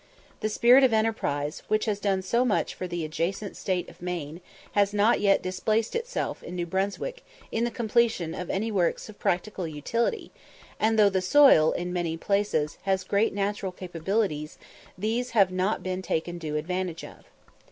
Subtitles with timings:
[0.39, 4.41] The spirit of enterprise, which has done so much for the adjacent state of Maine,
[4.71, 9.19] has not yet displayed itself in New Brunswick in the completion of any works of
[9.19, 10.31] practical utility;
[10.79, 14.57] and though the soil in many places has great natural capabilities,
[14.97, 17.25] these have not been taken due advantage of.